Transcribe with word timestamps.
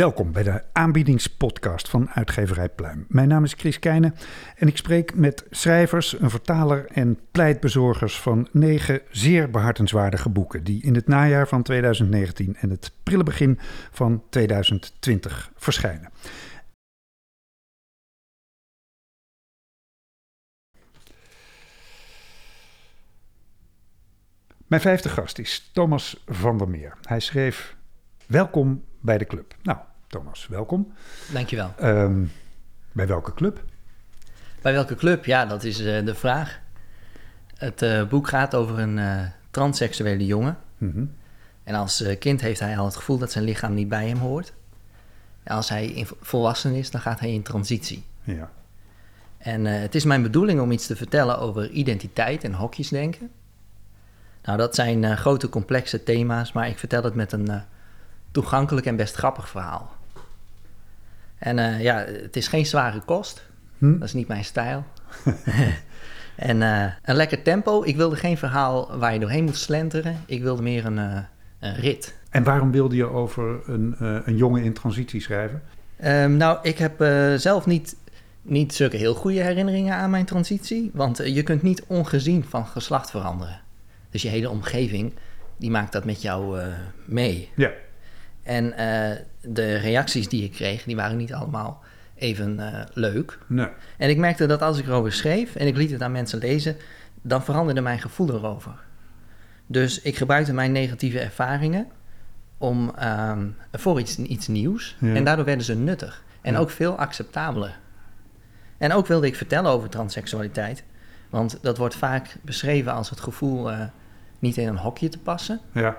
Welkom 0.00 0.32
bij 0.32 0.42
de 0.42 0.62
aanbiedingspodcast 0.72 1.88
van 1.88 2.10
uitgeverij 2.10 2.68
Pluim. 2.68 3.04
Mijn 3.08 3.28
naam 3.28 3.44
is 3.44 3.52
Chris 3.52 3.78
Keijnen 3.78 4.14
en 4.56 4.68
ik 4.68 4.76
spreek 4.76 5.14
met 5.14 5.46
schrijvers, 5.50 6.20
een 6.20 6.30
vertaler 6.30 6.86
en 6.86 7.18
pleitbezorgers 7.30 8.20
van 8.20 8.48
negen 8.52 9.00
zeer 9.10 9.50
behartenswaardige 9.50 10.28
boeken 10.28 10.64
die 10.64 10.82
in 10.82 10.94
het 10.94 11.06
najaar 11.06 11.48
van 11.48 11.62
2019 11.62 12.56
en 12.56 12.70
het 12.70 12.92
prille 13.02 13.22
begin 13.22 13.58
van 13.90 14.22
2020 14.30 15.52
verschijnen. 15.56 16.10
Mijn 24.66 24.82
vijfde 24.82 25.08
gast 25.08 25.38
is 25.38 25.70
Thomas 25.72 26.22
van 26.26 26.58
der 26.58 26.68
Meer. 26.68 26.96
Hij 27.02 27.20
schreef 27.20 27.76
Welkom 28.26 28.84
bij 29.00 29.18
de 29.18 29.24
club. 29.24 29.54
Nou, 29.62 29.78
Thomas, 30.10 30.46
welkom. 30.46 30.92
Dankjewel. 31.32 31.74
Um, 31.82 32.32
bij 32.92 33.06
welke 33.06 33.34
club? 33.34 33.64
Bij 34.62 34.72
welke 34.72 34.94
club? 34.94 35.24
Ja, 35.24 35.46
dat 35.46 35.64
is 35.64 35.80
uh, 35.80 36.04
de 36.04 36.14
vraag. 36.14 36.60
Het 37.56 37.82
uh, 37.82 38.08
boek 38.08 38.28
gaat 38.28 38.54
over 38.54 38.78
een 38.78 38.96
uh, 38.96 39.22
transseksuele 39.50 40.26
jongen. 40.26 40.58
Mm 40.78 40.92
-hmm. 40.92 41.14
En 41.62 41.74
als 41.74 42.04
kind 42.18 42.40
heeft 42.40 42.60
hij 42.60 42.78
al 42.78 42.84
het 42.84 42.96
gevoel 42.96 43.18
dat 43.18 43.32
zijn 43.32 43.44
lichaam 43.44 43.74
niet 43.74 43.88
bij 43.88 44.08
hem 44.08 44.18
hoort. 44.18 44.52
En 45.42 45.54
als 45.54 45.68
hij 45.68 46.06
volwassen 46.20 46.74
is, 46.74 46.90
dan 46.90 47.00
gaat 47.00 47.20
hij 47.20 47.32
in 47.32 47.42
transitie. 47.42 48.04
Ja. 48.22 48.50
En 49.38 49.64
het 49.64 49.94
is 49.94 50.04
mijn 50.04 50.22
bedoeling 50.22 50.60
om 50.60 50.70
iets 50.70 50.86
te 50.86 50.96
vertellen 50.96 51.38
over 51.38 51.70
identiteit 51.70 52.44
en 52.44 52.52
hokjesdenken. 52.52 53.30
Nou, 54.42 54.58
dat 54.58 54.74
zijn 54.74 55.16
grote 55.16 55.48
complexe 55.48 56.02
thema's, 56.02 56.52
maar 56.52 56.68
ik 56.68 56.78
vertel 56.78 57.02
het 57.02 57.14
met 57.14 57.32
een 57.32 57.62
toegankelijk 58.30 58.86
en 58.86 58.96
best 58.96 59.14
grappig 59.14 59.48
verhaal. 59.48 59.98
En 61.40 61.58
uh, 61.58 61.82
ja, 61.82 62.04
het 62.06 62.36
is 62.36 62.48
geen 62.48 62.66
zware 62.66 63.00
kost. 63.00 63.46
Hm? 63.78 63.92
Dat 63.98 64.08
is 64.08 64.14
niet 64.14 64.28
mijn 64.28 64.44
stijl. 64.44 64.84
en 66.36 66.56
uh, 66.56 66.84
een 67.02 67.14
lekker 67.14 67.42
tempo. 67.42 67.82
Ik 67.82 67.96
wilde 67.96 68.16
geen 68.16 68.38
verhaal 68.38 68.98
waar 68.98 69.12
je 69.12 69.18
doorheen 69.18 69.44
moet 69.44 69.56
slenteren. 69.56 70.16
Ik 70.26 70.42
wilde 70.42 70.62
meer 70.62 70.86
een, 70.86 70.96
uh, 70.96 71.18
een 71.60 71.74
rit. 71.74 72.18
En 72.30 72.42
waarom 72.42 72.70
wilde 72.70 72.96
je 72.96 73.08
over 73.08 73.60
een, 73.66 73.94
een 73.98 74.36
jongen 74.36 74.62
in 74.62 74.72
transitie 74.72 75.20
schrijven? 75.20 75.62
Um, 76.04 76.36
nou, 76.36 76.58
ik 76.62 76.78
heb 76.78 77.04
zelf 77.36 77.66
niet, 77.66 77.96
niet 78.42 78.74
zulke 78.74 78.96
heel 78.96 79.14
goede 79.14 79.40
herinneringen 79.40 79.94
aan 79.94 80.10
mijn 80.10 80.24
transitie. 80.24 80.90
Want 80.94 81.20
je 81.24 81.42
kunt 81.42 81.62
niet 81.62 81.84
ongezien 81.86 82.44
van 82.44 82.66
geslacht 82.66 83.10
veranderen. 83.10 83.60
Dus 84.10 84.22
je 84.22 84.28
hele 84.28 84.50
omgeving, 84.50 85.12
die 85.56 85.70
maakt 85.70 85.92
dat 85.92 86.04
met 86.04 86.22
jou 86.22 86.60
mee. 87.04 87.48
Ja. 87.54 87.70
En 88.50 88.64
uh, 88.64 89.10
de 89.52 89.76
reacties 89.76 90.28
die 90.28 90.44
ik 90.44 90.52
kreeg, 90.52 90.84
die 90.84 90.96
waren 90.96 91.16
niet 91.16 91.32
allemaal 91.32 91.82
even 92.14 92.58
uh, 92.58 92.82
leuk. 92.92 93.38
Nee. 93.46 93.68
En 93.96 94.08
ik 94.08 94.16
merkte 94.16 94.46
dat 94.46 94.62
als 94.62 94.78
ik 94.78 94.86
erover 94.86 95.12
schreef 95.12 95.56
en 95.56 95.66
ik 95.66 95.76
liet 95.76 95.90
het 95.90 96.02
aan 96.02 96.12
mensen 96.12 96.38
lezen, 96.38 96.76
dan 97.22 97.44
veranderde 97.44 97.80
mijn 97.80 97.98
gevoel 97.98 98.34
erover. 98.34 98.72
Dus 99.66 100.00
ik 100.00 100.16
gebruikte 100.16 100.52
mijn 100.52 100.72
negatieve 100.72 101.20
ervaringen 101.20 101.86
om, 102.58 102.94
um, 103.02 103.56
voor 103.72 104.00
iets, 104.00 104.18
iets 104.18 104.48
nieuws. 104.48 104.96
Ja. 105.00 105.14
En 105.14 105.24
daardoor 105.24 105.44
werden 105.44 105.64
ze 105.64 105.76
nuttig. 105.76 106.22
En 106.40 106.52
ja. 106.52 106.58
ook 106.58 106.70
veel 106.70 106.98
acceptabeler. 106.98 107.78
En 108.78 108.92
ook 108.92 109.06
wilde 109.06 109.26
ik 109.26 109.36
vertellen 109.36 109.70
over 109.70 109.88
transseksualiteit. 109.88 110.84
Want 111.28 111.58
dat 111.62 111.78
wordt 111.78 111.94
vaak 111.96 112.36
beschreven 112.42 112.92
als 112.92 113.10
het 113.10 113.20
gevoel 113.20 113.72
uh, 113.72 113.80
niet 114.38 114.56
in 114.56 114.68
een 114.68 114.78
hokje 114.78 115.08
te 115.08 115.18
passen. 115.18 115.60
Ja. 115.72 115.96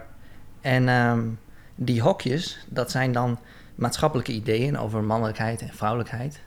En 0.62 0.88
um, 0.90 1.40
die 1.84 2.02
hokjes, 2.02 2.66
dat 2.70 2.92
zijn 2.92 3.12
dan 3.12 3.40
maatschappelijke 3.76 4.32
ideeën 4.32 4.78
over 4.78 5.04
mannelijkheid 5.04 5.62
en 5.62 5.74
vrouwelijkheid. 5.74 6.40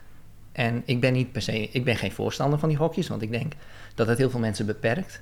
En 0.51 0.83
ik 0.85 0.99
ben 0.99 1.13
niet 1.13 1.31
per 1.31 1.41
se, 1.41 1.69
ik 1.69 1.83
ben 1.83 1.95
geen 1.95 2.11
voorstander 2.11 2.59
van 2.59 2.69
die 2.69 2.77
hokjes, 2.77 3.07
want 3.07 3.21
ik 3.21 3.31
denk 3.31 3.53
dat 3.95 4.07
het 4.07 4.17
heel 4.17 4.29
veel 4.29 4.39
mensen 4.39 4.65
beperkt. 4.65 5.21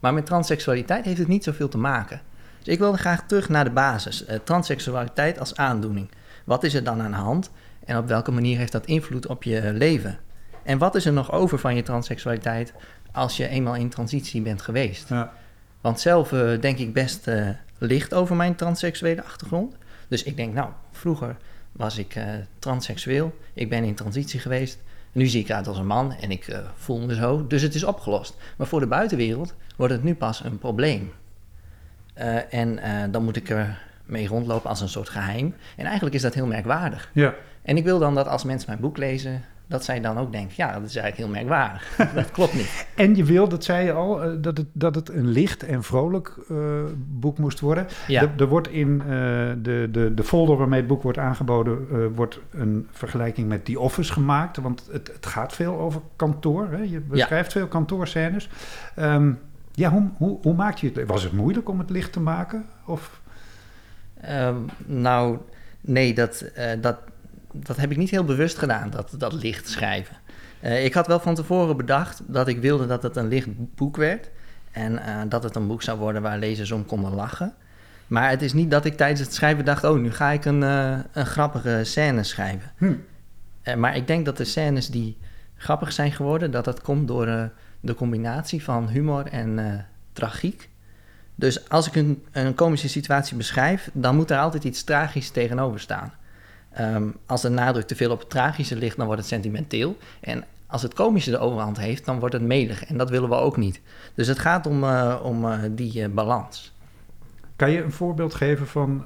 Maar 0.00 0.14
met 0.14 0.26
transseksualiteit 0.26 1.04
heeft 1.04 1.18
het 1.18 1.28
niet 1.28 1.44
zoveel 1.44 1.68
te 1.68 1.78
maken. 1.78 2.20
Dus 2.58 2.72
ik 2.72 2.78
wilde 2.78 2.98
graag 2.98 3.26
terug 3.26 3.48
naar 3.48 3.64
de 3.64 3.70
basis. 3.70 4.28
Uh, 4.28 4.34
transseksualiteit 4.44 5.38
als 5.38 5.56
aandoening. 5.56 6.10
Wat 6.44 6.64
is 6.64 6.74
er 6.74 6.84
dan 6.84 7.02
aan 7.02 7.10
de 7.10 7.16
hand 7.16 7.50
en 7.84 7.96
op 7.96 8.08
welke 8.08 8.30
manier 8.30 8.58
heeft 8.58 8.72
dat 8.72 8.86
invloed 8.86 9.26
op 9.26 9.42
je 9.42 9.72
leven? 9.72 10.18
En 10.62 10.78
wat 10.78 10.94
is 10.94 11.06
er 11.06 11.12
nog 11.12 11.32
over 11.32 11.58
van 11.58 11.76
je 11.76 11.82
transseksualiteit 11.82 12.72
als 13.12 13.36
je 13.36 13.48
eenmaal 13.48 13.74
in 13.74 13.88
transitie 13.88 14.42
bent 14.42 14.62
geweest? 14.62 15.08
Ja. 15.08 15.32
Want 15.80 16.00
zelf 16.00 16.32
uh, 16.32 16.60
denk 16.60 16.78
ik 16.78 16.92
best 16.92 17.28
uh, 17.28 17.48
licht 17.84 18.14
over 18.14 18.36
mijn 18.36 18.54
transseksuele 18.54 19.24
achtergrond. 19.24 19.76
Dus 20.08 20.22
ik 20.22 20.36
denk, 20.36 20.54
nou, 20.54 20.70
vroeger 20.92 21.36
was 21.72 21.98
ik 21.98 22.16
uh, 22.16 22.24
transseksueel, 22.58 23.38
ik 23.52 23.68
ben 23.68 23.84
in 23.84 23.94
transitie 23.94 24.40
geweest. 24.40 24.78
Nu 25.12 25.26
zie 25.26 25.42
ik 25.42 25.50
uit 25.50 25.66
als 25.66 25.78
een 25.78 25.86
man 25.86 26.12
en 26.12 26.30
ik 26.30 26.48
uh, 26.48 26.58
voel 26.74 27.00
me 27.00 27.14
zo, 27.14 27.46
dus 27.46 27.62
het 27.62 27.74
is 27.74 27.84
opgelost. 27.84 28.36
Maar 28.56 28.66
voor 28.66 28.80
de 28.80 28.86
buitenwereld 28.86 29.54
wordt 29.76 29.92
het 29.92 30.02
nu 30.02 30.14
pas 30.14 30.44
een 30.44 30.58
probleem. 30.58 31.12
Uh, 32.18 32.54
en 32.54 33.10
dan 33.10 33.24
moet 33.24 33.36
ik 33.36 33.50
er 33.50 33.82
mee 34.04 34.28
rondlopen 34.28 34.68
als 34.68 34.80
een 34.80 34.88
soort 34.88 35.08
geheim. 35.08 35.54
En 35.76 35.84
eigenlijk 35.84 36.14
is 36.14 36.22
dat 36.22 36.34
heel 36.34 36.46
merkwaardig. 36.46 37.10
Ja. 37.12 37.34
En 37.62 37.76
ik 37.76 37.84
wil 37.84 37.98
dan 37.98 38.14
dat 38.14 38.28
als 38.28 38.44
mensen 38.44 38.68
mijn 38.68 38.80
boek 38.80 38.96
lezen, 38.96 39.44
dat 39.66 39.84
zij 39.84 40.00
dan 40.00 40.18
ook 40.18 40.32
denken, 40.32 40.54
ja, 40.56 40.72
dat 40.72 40.88
is 40.88 40.96
eigenlijk 40.96 41.16
heel 41.16 41.42
merkwaardig. 41.42 41.96
dat 42.14 42.30
klopt 42.30 42.54
niet. 42.54 42.86
En 42.94 43.16
je 43.16 43.24
wil, 43.24 43.48
dat 43.48 43.64
zei 43.64 43.84
je 43.84 43.92
al, 43.92 44.40
dat 44.40 44.56
het, 44.56 44.66
dat 44.72 44.94
het 44.94 45.08
een 45.08 45.28
licht 45.28 45.62
en 45.62 45.82
vrolijk 45.82 46.36
uh, 46.50 46.58
boek 46.96 47.38
moest 47.38 47.60
worden. 47.60 47.86
Ja. 48.06 48.22
Er, 48.22 48.30
er 48.36 48.46
wordt 48.46 48.68
in 48.68 48.88
uh, 48.88 49.06
de, 49.62 49.88
de, 49.90 50.14
de 50.14 50.24
folder 50.24 50.56
waarmee 50.56 50.78
het 50.78 50.88
boek 50.88 51.02
wordt 51.02 51.18
aangeboden, 51.18 51.86
uh, 51.92 52.06
wordt 52.14 52.40
een 52.50 52.88
vergelijking 52.90 53.48
met 53.48 53.64
The 53.64 53.80
Office 53.80 54.12
gemaakt. 54.12 54.56
Want 54.56 54.88
het, 54.92 55.10
het 55.12 55.26
gaat 55.26 55.52
veel 55.52 55.78
over 55.78 56.00
kantoor. 56.16 56.68
Hè? 56.70 56.82
Je 56.82 57.00
beschrijft 57.00 57.52
ja. 57.52 57.58
veel 57.58 57.68
kantoorscènes. 57.68 58.48
Um, 58.98 59.38
ja, 59.72 59.90
hoe, 59.90 60.08
hoe, 60.16 60.38
hoe 60.42 60.54
maak 60.54 60.76
je 60.76 60.90
het? 60.94 61.06
Was 61.08 61.22
het 61.22 61.32
moeilijk 61.32 61.68
om 61.68 61.78
het 61.78 61.90
licht 61.90 62.12
te 62.12 62.20
maken? 62.20 62.66
Of... 62.86 63.20
Um, 64.30 64.66
nou, 64.86 65.38
nee, 65.80 66.14
dat, 66.14 66.44
dat, 66.80 66.98
dat 67.62 67.76
heb 67.76 67.90
ik 67.90 67.96
niet 67.96 68.10
heel 68.10 68.24
bewust 68.24 68.58
gedaan, 68.58 68.90
dat, 68.90 69.14
dat 69.18 69.32
licht 69.32 69.68
schrijven. 69.68 70.16
Uh, 70.62 70.84
ik 70.84 70.94
had 70.94 71.06
wel 71.06 71.20
van 71.20 71.34
tevoren 71.34 71.76
bedacht 71.76 72.22
dat 72.26 72.48
ik 72.48 72.60
wilde 72.60 72.86
dat 72.86 73.02
het 73.02 73.16
een 73.16 73.28
licht 73.28 73.48
boek 73.74 73.96
werd. 73.96 74.30
En 74.70 74.92
uh, 74.92 75.20
dat 75.28 75.42
het 75.42 75.56
een 75.56 75.66
boek 75.66 75.82
zou 75.82 75.98
worden 75.98 76.22
waar 76.22 76.38
lezers 76.38 76.70
om 76.70 76.86
konden 76.86 77.14
lachen. 77.14 77.54
Maar 78.06 78.30
het 78.30 78.42
is 78.42 78.52
niet 78.52 78.70
dat 78.70 78.84
ik 78.84 78.96
tijdens 78.96 79.20
het 79.20 79.34
schrijven 79.34 79.64
dacht: 79.64 79.84
oh, 79.84 79.98
nu 79.98 80.12
ga 80.12 80.30
ik 80.30 80.44
een, 80.44 80.62
uh, 80.62 80.98
een 81.12 81.26
grappige 81.26 81.80
scène 81.82 82.22
schrijven. 82.22 82.70
Hm. 82.76 83.80
maar 83.80 83.96
ik 83.96 84.06
denk 84.06 84.24
dat 84.24 84.36
de 84.36 84.44
scènes 84.44 84.88
die 84.90 85.18
grappig 85.56 85.92
zijn 85.92 86.12
geworden, 86.12 86.50
dat 86.50 86.64
dat 86.64 86.82
komt 86.82 87.08
door 87.08 87.50
de 87.80 87.94
combinatie 87.94 88.62
van 88.62 88.88
humor 88.88 89.26
en 89.26 89.86
tragiek. 90.12 90.70
Dus 91.34 91.68
als 91.68 91.86
ik 91.86 91.96
een, 91.96 92.24
een 92.32 92.54
komische 92.54 92.88
situatie 92.88 93.36
beschrijf, 93.36 93.90
dan 93.92 94.16
moet 94.16 94.30
er 94.30 94.38
altijd 94.38 94.64
iets 94.64 94.84
tragisch 94.84 95.30
tegenover 95.30 95.80
staan. 95.80 96.12
Um, 96.80 97.16
als 97.26 97.42
de 97.42 97.48
nadruk 97.48 97.86
te 97.86 97.96
veel 97.96 98.10
op 98.10 98.18
het 98.18 98.30
tragische 98.30 98.76
ligt, 98.76 98.96
dan 98.96 99.06
wordt 99.06 99.20
het 99.20 99.30
sentimenteel. 99.30 99.96
En 100.20 100.44
als 100.66 100.82
het 100.82 100.94
komische 100.94 101.30
de 101.30 101.38
overhand 101.38 101.78
heeft, 101.78 102.04
dan 102.04 102.18
wordt 102.18 102.34
het 102.34 102.42
melig. 102.42 102.84
En 102.84 102.96
dat 102.96 103.10
willen 103.10 103.28
we 103.28 103.34
ook 103.34 103.56
niet. 103.56 103.80
Dus 104.14 104.26
het 104.26 104.38
gaat 104.38 104.66
om, 104.66 104.84
uh, 104.84 105.20
om 105.22 105.44
uh, 105.44 105.58
die 105.70 106.00
uh, 106.00 106.08
balans. 106.08 106.72
Kan 107.56 107.70
je 107.70 107.82
een 107.82 107.92
voorbeeld 107.92 108.34
geven 108.34 108.66
van 108.66 109.04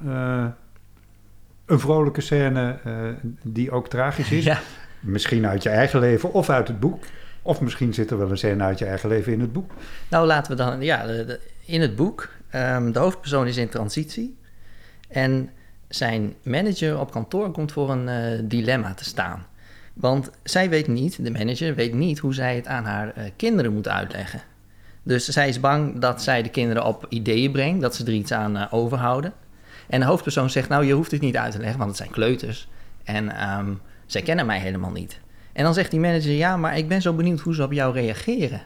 een 1.66 1.80
vrolijke 1.80 2.20
scène 2.20 2.78
die 3.42 3.70
ook 3.70 3.88
tragisch 3.88 4.30
is? 4.30 4.44
Ja. 4.44 4.60
Misschien 5.00 5.46
uit 5.46 5.62
je 5.62 5.68
eigen 5.68 6.00
leven 6.00 6.32
of 6.32 6.50
uit 6.50 6.68
het 6.68 6.80
boek. 6.80 7.04
Of 7.42 7.60
misschien 7.60 7.94
zit 7.94 8.10
er 8.10 8.18
wel 8.18 8.30
een 8.30 8.38
scène 8.38 8.62
uit 8.62 8.78
je 8.78 8.84
eigen 8.84 9.08
leven 9.08 9.32
in 9.32 9.40
het 9.40 9.52
boek. 9.52 9.70
Nou, 10.08 10.26
laten 10.26 10.50
we 10.50 10.56
dan... 10.56 10.82
Ja, 10.82 11.06
de, 11.06 11.24
de, 11.24 11.40
in 11.64 11.80
het 11.80 11.96
boek, 11.96 12.28
um, 12.54 12.92
de 12.92 12.98
hoofdpersoon 12.98 13.46
is 13.46 13.56
in 13.56 13.68
transitie. 13.68 14.36
En 15.08 15.50
zijn 15.88 16.34
manager 16.42 17.00
op 17.00 17.10
kantoor 17.10 17.50
komt 17.50 17.72
voor 17.72 17.90
een 17.90 18.08
uh, 18.08 18.40
dilemma 18.48 18.94
te 18.94 19.04
staan. 19.04 19.46
Want 19.94 20.30
zij 20.42 20.68
weet 20.68 20.88
niet, 20.88 21.24
de 21.24 21.30
manager 21.30 21.74
weet 21.74 21.94
niet 21.94 22.18
hoe 22.18 22.34
zij 22.34 22.56
het 22.56 22.66
aan 22.66 22.84
haar 22.84 23.06
uh, 23.06 23.24
kinderen 23.36 23.72
moet 23.72 23.88
uitleggen. 23.88 24.40
Dus 25.02 25.28
zij 25.28 25.48
is 25.48 25.60
bang 25.60 25.98
dat 25.98 26.22
zij 26.22 26.42
de 26.42 26.48
kinderen 26.48 26.84
op 26.84 27.06
ideeën 27.08 27.52
brengt, 27.52 27.80
dat 27.80 27.94
ze 27.94 28.04
er 28.04 28.12
iets 28.12 28.32
aan 28.32 28.56
uh, 28.56 28.66
overhouden. 28.70 29.32
En 29.86 30.00
de 30.00 30.06
hoofdpersoon 30.06 30.50
zegt, 30.50 30.68
nou 30.68 30.84
je 30.84 30.92
hoeft 30.92 31.10
het 31.10 31.20
niet 31.20 31.36
uit 31.36 31.52
te 31.52 31.58
leggen, 31.58 31.78
want 31.78 31.90
het 31.90 31.98
zijn 31.98 32.10
kleuters. 32.10 32.68
En 33.04 33.50
um, 33.58 33.80
zij 34.06 34.22
kennen 34.22 34.46
mij 34.46 34.58
helemaal 34.58 34.90
niet. 34.90 35.20
En 35.52 35.64
dan 35.64 35.74
zegt 35.74 35.90
die 35.90 36.00
manager, 36.00 36.32
ja, 36.32 36.56
maar 36.56 36.78
ik 36.78 36.88
ben 36.88 37.02
zo 37.02 37.12
benieuwd 37.12 37.40
hoe 37.40 37.54
ze 37.54 37.62
op 37.62 37.72
jou 37.72 37.94
reageren. 37.94 38.60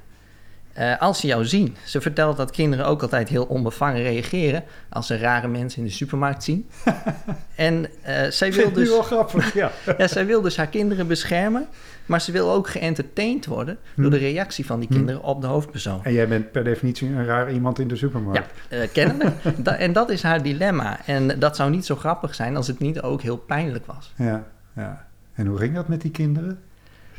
Eh, 0.73 1.01
als 1.01 1.21
ze 1.21 1.27
jou 1.27 1.45
zien. 1.45 1.77
Ze 1.85 2.01
vertelt 2.01 2.37
dat 2.37 2.51
kinderen 2.51 2.87
ook 2.87 3.03
altijd 3.03 3.29
heel 3.29 3.45
onbevangen 3.45 4.03
reageren 4.03 4.65
als 4.89 5.07
ze 5.07 5.19
rare 5.19 5.49
mensen 5.49 5.79
in 5.79 5.85
de 5.85 5.93
supermarkt 5.93 6.45
zien. 6.45 6.69
en 7.55 7.87
uh, 8.09 8.23
zij 8.29 8.53
wil 8.53 8.73
dus. 8.73 8.89
wel 8.89 9.03
grappig, 9.03 9.55
ja. 9.55 9.71
ja. 9.99 10.07
Zij 10.07 10.27
wil 10.27 10.41
dus 10.41 10.57
haar 10.57 10.67
kinderen 10.67 11.07
beschermen, 11.07 11.67
maar 12.07 12.21
ze 12.21 12.33
wil 12.33 12.53
ook 12.53 12.69
geëntertained 12.69 13.47
worden 13.47 13.79
door 13.97 14.11
de 14.11 14.17
reactie 14.17 14.67
van 14.67 14.81
die 14.81 14.89
kinderen 14.89 15.23
op 15.23 15.41
de 15.41 15.47
hoofdpersoon. 15.47 16.05
En 16.05 16.13
jij 16.13 16.29
bent 16.29 16.53
per 16.53 16.65
definitie 16.65 17.09
een 17.09 17.27
raar 17.27 17.53
iemand 17.53 17.79
in 17.79 17.89
de 17.89 17.97
supermarkt. 17.97 18.51
Ja, 18.69 18.77
uh, 18.77 18.89
kennelijk. 18.93 19.37
da 19.65 19.77
en 19.77 19.93
dat 19.93 20.11
is 20.11 20.23
haar 20.23 20.43
dilemma. 20.43 21.07
En 21.07 21.39
dat 21.39 21.57
zou 21.57 21.71
niet 21.71 21.87
zo 21.87 21.97
grappig 21.97 22.35
zijn 22.35 22.57
als 22.57 22.67
het 22.67 22.79
niet 22.79 23.01
ook 23.01 23.23
heel 23.23 23.37
pijnlijk 23.37 23.87
was. 23.87 24.13
Ja, 24.17 24.45
ja. 24.77 25.07
En 25.35 25.47
hoe 25.47 25.59
ging 25.59 25.75
dat 25.75 25.89
met 25.89 26.01
die 26.01 26.11
kinderen? 26.11 26.61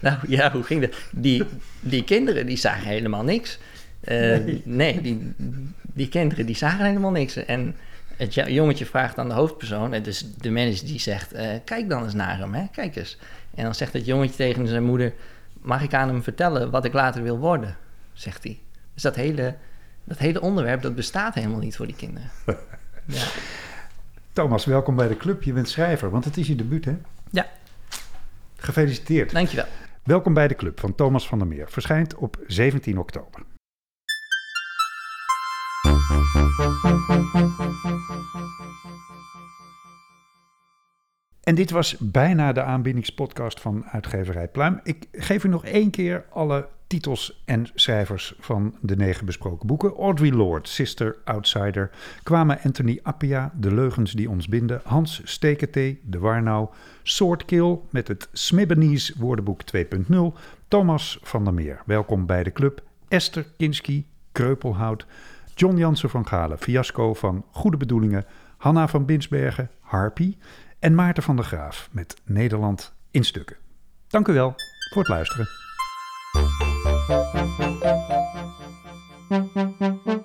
Nou 0.03 0.17
ja, 0.27 0.51
hoe 0.51 0.63
ging 0.63 0.81
dat? 0.81 0.95
Die, 1.11 1.43
die 1.79 2.03
kinderen 2.03 2.45
die 2.45 2.57
zagen 2.57 2.87
helemaal 2.87 3.23
niks. 3.23 3.59
Uh, 4.03 4.09
nee, 4.09 4.61
nee 4.65 5.01
die, 5.01 5.33
die 5.81 6.09
kinderen 6.09 6.45
die 6.45 6.55
zagen 6.55 6.85
helemaal 6.85 7.11
niks. 7.11 7.35
En 7.35 7.75
het 8.17 8.33
jongetje 8.33 8.85
vraagt 8.85 9.17
aan 9.17 9.27
de 9.27 9.33
hoofdpersoon, 9.33 9.93
en 9.93 10.03
dus 10.03 10.25
de 10.37 10.51
manager 10.51 10.85
die 10.85 10.99
zegt, 10.99 11.33
uh, 11.33 11.47
kijk 11.65 11.89
dan 11.89 12.03
eens 12.03 12.13
naar 12.13 12.37
hem, 12.37 12.53
hè? 12.53 12.65
kijk 12.71 12.95
eens. 12.95 13.17
En 13.55 13.63
dan 13.63 13.75
zegt 13.75 13.93
het 13.93 14.05
jongetje 14.05 14.35
tegen 14.35 14.67
zijn 14.67 14.83
moeder, 14.83 15.13
mag 15.61 15.83
ik 15.83 15.93
aan 15.93 16.07
hem 16.07 16.23
vertellen 16.23 16.71
wat 16.71 16.85
ik 16.85 16.93
later 16.93 17.23
wil 17.23 17.37
worden? 17.37 17.77
Zegt 18.13 18.43
hij. 18.43 18.59
Dus 18.93 19.03
dat 19.03 19.15
hele, 19.15 19.55
dat 20.03 20.17
hele 20.17 20.41
onderwerp, 20.41 20.81
dat 20.81 20.95
bestaat 20.95 21.33
helemaal 21.33 21.59
niet 21.59 21.75
voor 21.75 21.85
die 21.85 21.95
kinderen. 21.95 22.29
ja. 23.05 23.25
Thomas, 24.33 24.65
welkom 24.65 24.95
bij 24.95 25.07
de 25.07 25.17
club. 25.17 25.43
Je 25.43 25.53
bent 25.53 25.69
schrijver, 25.69 26.09
want 26.09 26.25
het 26.25 26.37
is 26.37 26.47
je 26.47 26.55
debuut, 26.55 26.85
hè? 26.85 26.97
Ja. 27.29 27.47
Gefeliciteerd. 28.55 29.31
Dankjewel. 29.31 29.65
Welkom 30.03 30.33
bij 30.33 30.47
de 30.47 30.55
club 30.55 30.79
van 30.79 30.95
Thomas 30.95 31.27
van 31.27 31.39
der 31.39 31.47
Meer. 31.47 31.69
Verschijnt 31.69 32.15
op 32.15 32.37
17 32.47 32.97
oktober. 32.97 33.41
En 41.43 41.55
dit 41.55 41.71
was 41.71 41.97
bijna 41.97 42.53
de 42.53 42.61
aanbiedingspodcast 42.61 43.61
van 43.61 43.85
uitgeverij 43.85 44.47
Pluim. 44.47 44.79
Ik 44.83 45.07
geef 45.11 45.43
u 45.43 45.47
nog 45.47 45.65
één 45.65 45.91
keer 45.91 46.25
alle 46.29 46.69
titels 46.93 47.41
en 47.45 47.67
schrijvers 47.73 48.33
van 48.39 48.75
de 48.81 48.95
negen 48.95 49.25
besproken 49.25 49.67
boeken. 49.67 49.95
Audrey 49.95 50.31
Lord, 50.31 50.67
Sister 50.67 51.15
Outsider, 51.25 51.89
Kwame 52.23 52.59
Anthony 52.63 52.99
Appia, 53.03 53.51
De 53.55 53.73
Leugens 53.73 54.11
die 54.11 54.29
ons 54.29 54.47
binden, 54.47 54.81
Hans 54.83 55.21
Steketee, 55.23 56.01
De 56.03 56.19
Warnau, 56.19 56.69
Swordkill 57.03 57.79
met 57.89 58.07
het 58.07 58.29
Smibbenese 58.31 59.13
woordenboek 59.17 59.61
2.0, 59.75 60.15
Thomas 60.67 61.19
van 61.21 61.43
der 61.43 61.53
Meer, 61.53 61.81
welkom 61.85 62.25
bij 62.25 62.43
de 62.43 62.51
club, 62.51 62.83
Esther 63.07 63.45
Kinski, 63.57 64.07
Kreupelhout, 64.31 65.05
John 65.55 65.77
Jansen 65.77 66.09
van 66.09 66.27
Galen, 66.27 66.57
Fiasco 66.57 67.13
van 67.13 67.45
Goede 67.51 67.77
Bedoelingen, 67.77 68.25
Hanna 68.57 68.87
van 68.87 69.05
Binsbergen, 69.05 69.69
Harpy 69.79 70.37
en 70.79 70.95
Maarten 70.95 71.23
van 71.23 71.35
der 71.35 71.45
Graaf 71.45 71.89
met 71.91 72.15
Nederland 72.23 72.93
in 73.11 73.23
stukken. 73.23 73.55
Dank 74.07 74.27
u 74.27 74.33
wel 74.33 74.53
voor 74.91 75.01
het 75.01 75.11
luisteren. 75.11 75.47
Thank 77.05 77.83
you. 80.07 80.22